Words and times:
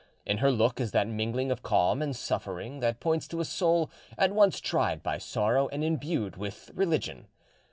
In 0.25 0.39
her 0.39 0.49
look 0.51 0.79
is 0.79 0.93
that 0.93 1.07
mingling 1.07 1.51
of 1.51 1.61
calm 1.61 2.01
and 2.01 2.15
suffering 2.15 2.79
that 2.79 2.99
points 2.99 3.27
to 3.27 3.39
a 3.39 3.45
soul 3.45 3.91
at 4.17 4.31
once 4.33 4.59
tried 4.59 5.03
by 5.03 5.19
sorrow 5.19 5.67
and 5.67 5.83
imbued 5.83 6.37
with 6.37 6.71
religion. 6.73 7.27